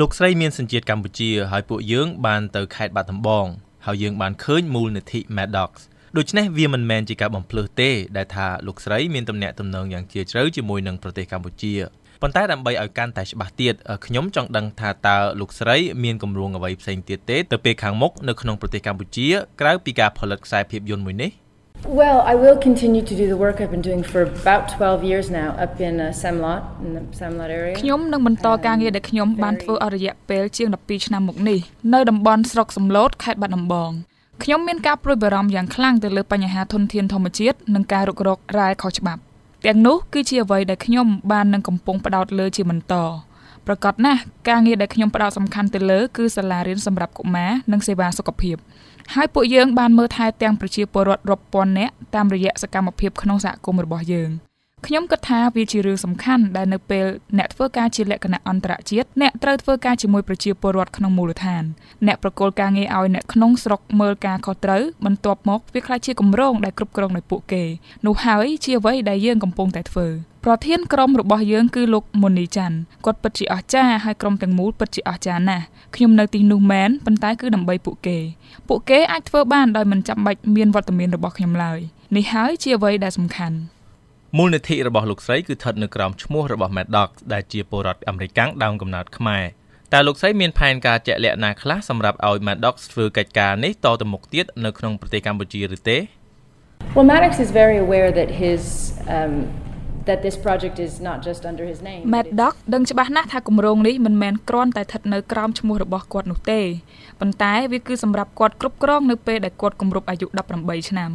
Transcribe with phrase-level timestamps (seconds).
[0.00, 3.46] លោកស្រីមានសញ្ជាតិកម្ពុជាហើយពួកយើងបានទៅខេត្តបាត់ដំបង
[3.86, 5.70] ហើយយើងបានឃើញមូលនិធិ Maddox
[6.16, 11.74] ដូច្នេះវាមិនមែនជាការបំភ្លឺទេដែលថាលោកស្រីមានទំនាក់ទំនងយ៉ាងជ្រាលជ្រៅជាមួយនឹងប្រទេសកម្ពុជា
[12.22, 13.74] ប៉ុន្តែដើម្បីឲ្យកាន់តែច្បាស់ទៀត
[14.06, 19.28] ខ្ញុំចង់ដឹងថាតើលោកស្រីមានគម្រោងអ្វីផ្សេងទៀតទេទៅពេលខាងមុខនៅក្នុងប្រទេសកម្ពុជា
[19.60, 21.30] ក្រៅពីការផលិតខ្សែភាពយន្តមួយនេះ
[22.00, 25.30] Well, I will continue to do the work I've been doing for about 12 years
[25.30, 27.74] now up in uh, Samlot in the Samlot area.
[27.82, 31.58] ខ្ញុំនឹងបន្តការងារដែលខ្ញុំបានធ្វើអស់រយៈពេលជាង12ឆ្នាំមកនេះ
[31.94, 33.90] នៅតំបន់ស្រុកសំឡូតខេត្តបាត់ដំបង
[34.42, 39.20] ខ្ញុំមានការព្រួយបារម្ភយ៉ាងខ្លាំងទៅលើបញ្ហាធនធានធម្មជាតិនិងការរុករករ៉ែខុសច្បាប់
[39.66, 42.94] ទាំងនោះគឺជាអ្វីដែលខ្ញុំបាននឹងកំពុងផ្ដោតលើជាបន្ត
[43.66, 48.56] ប្រកបណាស់ការងារដែលខ្ញុំផ្ដោតសំខាន់ទៅលើគឺសាលារៀនសម្រាប់កុមារនិងសេវាសុខភាព
[49.14, 54.32] ហើយពួកយើងបានមើលថែទាំងប្រជាពលរដ្ឋរាប់ពាន់នាក់តាមរយៈសកម្មភាពក្នុងសហគមន៍របស់យើង។
[54.86, 57.06] ខ្ញុំគិតថាវាជារឿងសំខាន់ដែលនៅពេល
[57.38, 61.64] អ្នកធ្វើការជាលក្ខណៈអន្តរជាតិអ្នកត្រូវធ្វើការជាមួយប្រជាពលរដ្ឋក្នុងមូលដ្ឋាន
[62.06, 67.64] អ្នកប្រកល់ការងារឲ្យអ្នកក្នុងស្រុកមើលការខុសត្រូវបន្ទាប់មកវាក្លាយជាគម្រោងដែលគ្រប់គ្រងដោយពួកគេ
[68.06, 70.06] នោះហើយជាអ្វីដែលយើងកំពុងតែធ្វើ
[70.44, 75.64] ប្រធានក្រុមរបស់យើងគឺលោកមុនីច័ន្ទគាត់ពិតជាអស្ចារ្យហើយក្រុមទាំងមូលពិតជាអស្ចារ្យណាស់
[75.96, 78.18] ខ្ញុំនៅទីនោះមែនប៉ុន្តែគឺដើម្បីពួកគេ
[78.68, 81.78] ពួកគេអាចធ្វើបានដោយមិនចាំបាច់មានវត្តមានរបស់ខ្ញុំឡើយ
[82.16, 83.56] នេះហើយជាអ្វីដែលសំខាន់
[84.36, 89.44] មូលនិធិរបស់លោកស្រីគឺស្ថិតនៅក្រោមឈ្មោះរបស់ Maddox ដែលជាពលរដ្ឋអាមេរិកដើមកំណើតខ្មែរ
[89.92, 95.98] តើលោកស្រីមានផែនការជាក់លាក់ណាខ្លះសម្រាប់ឲ្យ Maddox ធ្វើកិច្ចការនេះតទៅមុខទៀតនៅក្នុងប្រទេសកម្ពុជាឬទេ
[96.94, 98.62] Well Maddox is very aware that his
[99.16, 99.34] um
[100.08, 102.02] that this project is not just under his name.
[102.14, 106.60] Maddox ដឹងច្បាស់ណាស់ថាគម្រោងនេះមិនមែនគ្រាន់តែស្ថិតនៅក្រោមឈ្មោះរបស់គាត់នោះទេ
[107.20, 110.26] ប៉ុន្តែវាគឺសម្រាប់គាត់គ្រប់គ្រងនៅពេលដែលគាត់គម្រប់អាយុ
[110.58, 111.12] 18ឆ្នាំ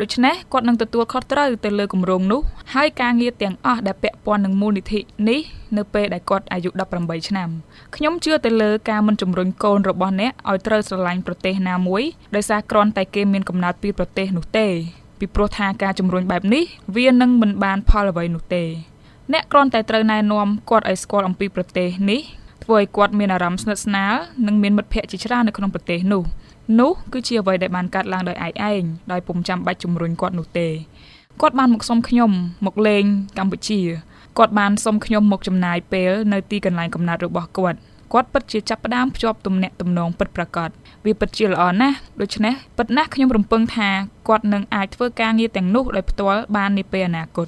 [0.00, 2.40] ដូច្នេះគាត់នឹងទទួលខុសត្រូវទៅលើគម្រោងនោះ
[2.74, 5.40] ហើយការងារទាំងអស់ដែលពាក់ព័ន្ធនឹងមូលនិធិនេះ
[5.76, 7.48] នៅពេលដែលគាត់អាយុ18ឆ្នាំ
[7.96, 12.02] ខ្ញុំជឿទៅលើការមិនជំរុញកូនរបស់អ្នកឲ្យត្រូវស្រឡាញ់ប្រទេសណាមួយ
[12.34, 14.68] ដោយសារគ្រាន់តែគេមានកំណត់ពីប្រទេសនោះទេ
[15.20, 16.64] ពីព្រោះថាការជំរុញបែបនេះ
[16.96, 18.64] វានឹងមិនបានផលអ្វីនោះទេ
[19.32, 22.20] អ្នកគ្រាន់តែត្រូវណែនាំគាត់ឲ្យស្គាល់អំពីប្រទេសនេះ
[22.64, 24.14] ធ្វើឲ្យគាត់មានអារម្មណ៍ស្និទ្ធស្នាល
[24.46, 26.22] និងមានមិត្តភ័ក្តិជាច្រើននៅក្នុងប្រទេសនោះ
[26.80, 28.82] នោះគឺជាអ្វីដែលបានកាត់ឡើងដោយឯកឯង
[29.12, 30.68] ដោយពុំចាំបាច់ជំរុញគាត់នោះទេ
[31.40, 32.30] គាត់បានមកសុំខ្ញុំ
[32.66, 33.04] មកលេង
[33.38, 33.80] កម្ពុជា
[34.38, 37.78] គាត់បានសុំខ្ញុំមកចំណាយពេលនៅទីកន្លែងកំណើតរបស់គាត់
[38.12, 40.70] គាត់ពិតជាចាប់ផ្ដើមភ្ជាប់ទំនាក់ទំនងពិតប្រាកដ
[41.06, 43.88] វាពិតជាល្អណាស់ដូច្នេះពិតណាស់ខ្ញុំរំពឹងថា
[44.28, 47.46] គាត់នឹងអាចធ្វើការងារទាំងនោះដោយផ្ទាល់បាននាពេលអនាគត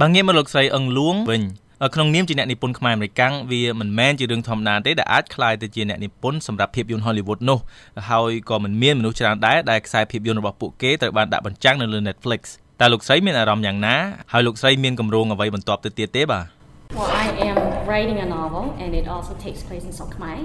[0.00, 1.44] បើងាកមកលោកស្រីអឹងលួងវិញ
[1.94, 7.58] ក្នុងនាមជាអ្នកនិពន្ធខ្មែរអាមេរិកាំងវាមិនមែនជារឿងធម្មតាទេដែលអាចក្លាយទៅជាអ្នកនិពន្ធសម្រាប់ភាពយន្ត Hollywood នោះ
[8.10, 12.40] ហើយក៏មិនមានមនុស្សច្រើនដែរដែលខ្សែភាពយន្តរបស់ពួកគេត្រូវបានដាក់បញ្ចាំងនៅលើ Netflix
[12.80, 13.96] តើលោកស្រីមានអារម្មណ៍យ៉ាងណា
[14.32, 16.59] ហើយលោកស្រីមានគម្រោងអ្វីបន្ទាប់ទៅទៀតទេបាទ
[16.96, 17.58] Well I am
[17.88, 20.38] writing a novel and it also takes place in Sok Khmer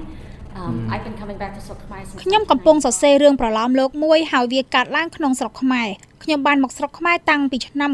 [2.24, 5.88] ខ្ញុំកំពុងសរសេររឿងប្រឡោមលោកមួយហើយវាកាត់ឡើងក្នុងស្រុកខ្មែរ
[6.24, 7.90] ខ្ញុំបានមកស្រុកខ្មែរតាំងពីឆ្នាំ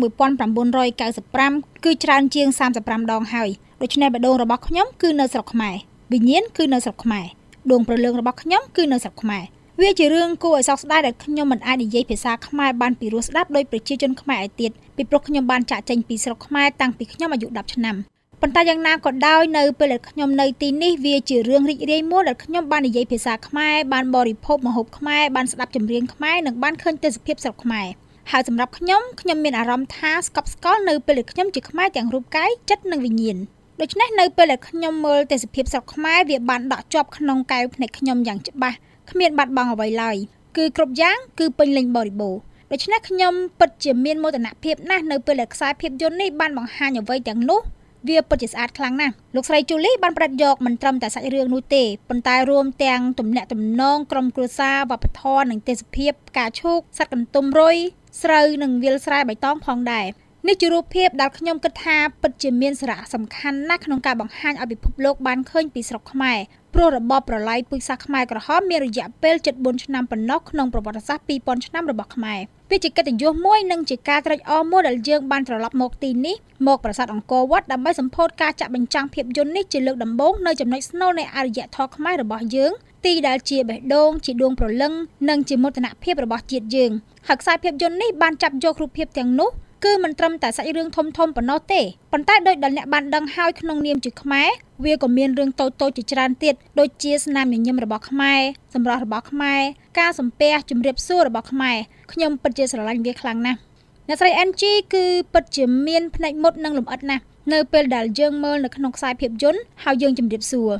[1.09, 2.47] 1995គឺច្រើនជាង
[2.81, 3.49] 35ដងហើយ
[3.81, 5.75] ដូច្នេះបេះដូងរបស់ខ្ញុំគឺនៅស្រុកខ្មែរ
[6.11, 7.25] វិញ្ញាណគឺនៅស្រុកខ្មែរ
[7.71, 9.43] ដួងព្រលឹងរបស់ខ្ញុំគឺនៅស្រុកខ្មែរ
[9.81, 17.97] វាជារឿងគួរឲ្យសោកស្ដាយដែលខ្ញុំមិនអាចនិយាយភាសាខ្មែរបានពីរោះស្ដាប់ដោយប្រជាជនខ្មែរឯទៀតពីព្រោះខ្ញុំបានចាក់ចេញពីស្រុកខ្មែរតាំងពីខ្ញុំអាយុ10ឆ្នាំ
[18.43, 27.87] ប៉ុន្តែយ៉ាងណាក៏ដោយនៅពេលដែលខ្ញុំនៅទីនេះវាជារឿងរីករាយមួយដែលខ្ញុំបាននិយាយភាសាខ្មែរបានបរិភោគម្ហូបខ្មែរបានស្ដាប់ចម្រៀងខ្មែរនិងបានឃើញទេសភាពស្រុកខ្មែរ
[28.31, 33.37] ហើយសម្រាប់ខ្ញុំខ្ញុំមានអារម្មណ៍ថាស្កប់ស្កល់នៅពេលដែលខ្ញុំជាខ្មែរទាំងរូបកាយចិត្តនិងវិញ្ញាណ
[33.81, 38.77] ដូច្នេះនៅពេលដែលខ្ញុំមើលទេសភាពស្រុកខ្មែរវាបានដក់ជាប់ក្នុងកែវភ្នែកខ្ញុំយ៉ាងច្បាស់
[39.11, 40.17] គ្មានបាត់បង់អ្វីឡើយ
[40.57, 42.39] គឺគ្រប់យ៉ាងគឺពេញលេញបរិបូរណ៍
[42.71, 47.61] ដូច្នេះខ្ញុំពិតជាមានមោទនភាពណាស់នៅពេលដែលខ្សែភាពយន្តនេះបានបង្ហាញអ្វីទាំងនោះ
[48.07, 57.77] វាពិតជាស្អាតខ្លាំងណាស់លោកស្រីជូលីបានប្រឌិតយកមិនត្រឹមតែសាច់រឿងនោះទេប៉ុន្តែរួមទាំងទំនាក់ទំនងក្រុមគ្រួសារវប្បធម៌និងទេសភាពផ្កាឈូកសត្វកន្ទុំរុយ
[58.23, 60.07] ស្រូវនិងវាលស្រែបៃតងផងដែរ
[60.47, 66.37] នេះជារូបភាពដែលខ្ញុំគិតថាពិតជាមានសារៈសំខាន់ណាស់ក្នុងការបង្ហាញឲ្យពិភពលោកបានឃើញពីស្រុកខ្មែរ
[66.73, 72.39] ព្រោះរបបប្រល័យពូជសាសន៍ខ្មែរក្រហមមានរយៈពេល74ឆ្នាំប៉ុណ្ណោះក្នុងប្រវត្តិសាស្ត្រ2000ឆ្នាំរបស់ខ្មែរ
[72.71, 76.35] វាជាកិត្តិយសមួយនិងជាការត្រេកអរមួយដែលយើងបានត្រឡប់មកទីនេះ
[76.67, 82.71] មកប្រាសាទអង្គរវត្តដើម្បីសម្ពោធការចាក់បញ្ចាំងភាពយន្តនេះជាលើកដំបូងនៅចំណុចស្នូលនៃអរិយធម៌ខ្មែររបស់យើង
[83.05, 84.93] ទីដែលជាបេះដូងជាដួងព្រលឹង
[85.29, 86.91] និងជាមោទនភាពរបស់ជាតិយើង
[87.27, 89.49] ហើយខ្សែភាពយន្តនេះបានចាប់យករូបភាពទាំងនោះ
[89.83, 91.81] គឺមិនត្រឹមតែសាច់រឿងធំធំប៉ុណ្ណោះទេ
[92.11, 94.49] ប៉ុន្តែដោយដែលអ្នកបានដឹងហើយក្នុងនាមជាខ្មែរ
[94.85, 98.41] វាក៏មានរឿងតូចតូចជាច្រើនទៀតដូចជាស្នាមញញឹមរបស់ខ្មែរ
[98.73, 99.61] សម្រស់របស់ខ្មែរ
[99.99, 101.77] ការសំពះជំរាបសួររបស់ខ្មែរ
[102.11, 103.59] ខ្ញុំពិតជាស្រឡាញ់វាខ្លាំងណាស់
[104.07, 104.63] អ្នកស្រី NG
[104.93, 107.23] គឺពិតជាមានភ្នែកមុតនិងលម្អិតណាស់
[107.53, 110.71] នៅពេលដែលយើងមើលនៅក្នុងខ្សែភាពយន្តហើយយើងជំរាបសួរ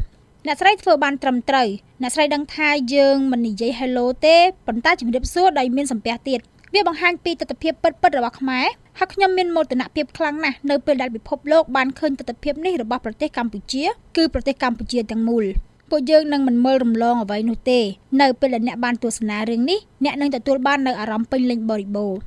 [0.46, 1.68] អ្នកស្រីធ្វើបានត្រឹមត្រូវ
[2.02, 4.38] អ្នកស្រីដឹងថាយើងមិននិយាយ hello ទេ
[4.68, 6.40] ប៉ុន្តែជំរាបសួរដោយមានសំពះទៀត
[6.74, 8.66] វាបង្ហាញពីទស្សនវិជ្ជាពិតៗរបស់ខ្មែរ
[9.00, 13.84] ហើយខ្ញុំមានមោទនភាពខ្លាំងណាស់នៅពេលដែលពិភពលោកបានឃើញទស្សនវិជ្ជានេះរបស់ប្រទេសកម្ពុជា
[14.18, 15.46] គឺប្រទេសកម្ពុជាទាំងមូល
[15.90, 17.80] ពួកយើងនឹងមិនមើលរំលងអ្វីនោះទេ
[18.22, 22.20] នៅពេលដែលអ្នកបានទស្សនារឿងនេះអ្នកនឹងទទួលបាននូវអារម្មណ៍ពេញលេញបរិបូរណ៍